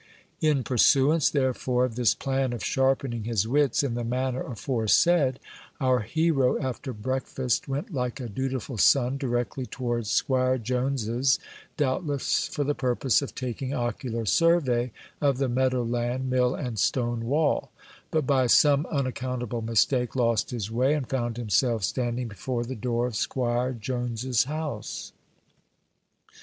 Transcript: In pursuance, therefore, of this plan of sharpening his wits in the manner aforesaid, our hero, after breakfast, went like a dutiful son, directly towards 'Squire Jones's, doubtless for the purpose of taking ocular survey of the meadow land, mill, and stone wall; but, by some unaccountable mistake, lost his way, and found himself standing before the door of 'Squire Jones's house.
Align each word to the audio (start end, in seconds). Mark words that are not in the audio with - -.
In 0.39 0.63
pursuance, 0.63 1.29
therefore, 1.29 1.85
of 1.85 1.93
this 1.95 2.15
plan 2.15 2.53
of 2.53 2.63
sharpening 2.65 3.25
his 3.25 3.47
wits 3.47 3.83
in 3.83 3.93
the 3.93 4.03
manner 4.03 4.41
aforesaid, 4.43 5.39
our 5.79 5.99
hero, 5.99 6.59
after 6.59 6.91
breakfast, 6.91 7.67
went 7.67 7.93
like 7.93 8.19
a 8.19 8.27
dutiful 8.27 8.79
son, 8.79 9.19
directly 9.19 9.67
towards 9.67 10.09
'Squire 10.09 10.57
Jones's, 10.57 11.37
doubtless 11.77 12.47
for 12.47 12.63
the 12.63 12.73
purpose 12.73 13.21
of 13.21 13.35
taking 13.35 13.75
ocular 13.75 14.25
survey 14.25 14.91
of 15.21 15.37
the 15.37 15.47
meadow 15.47 15.83
land, 15.83 16.31
mill, 16.31 16.55
and 16.55 16.79
stone 16.79 17.25
wall; 17.27 17.69
but, 18.09 18.25
by 18.25 18.47
some 18.47 18.87
unaccountable 18.87 19.61
mistake, 19.61 20.15
lost 20.15 20.49
his 20.49 20.71
way, 20.71 20.95
and 20.95 21.09
found 21.09 21.37
himself 21.37 21.83
standing 21.83 22.27
before 22.27 22.63
the 22.63 22.73
door 22.73 23.05
of 23.05 23.15
'Squire 23.15 23.73
Jones's 23.73 24.45
house. 24.45 25.11